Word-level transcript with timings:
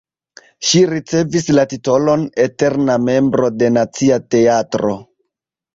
Ŝi 0.69 0.79
ricevis 0.93 1.45
la 1.57 1.67
titolon 1.75 2.25
eterna 2.47 2.97
membro 3.05 3.55
de 3.61 3.73
Nacia 3.79 4.23
Teatro. 4.35 4.99